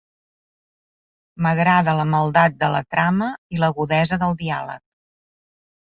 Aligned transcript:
M'agrada 1.47 1.95
la 2.01 2.07
maldat 2.15 2.57
de 2.65 2.73
la 2.79 2.83
trama 2.97 3.31
i 3.57 3.63
l'agudesa 3.65 4.23
del 4.25 4.39
diàleg. 4.45 4.87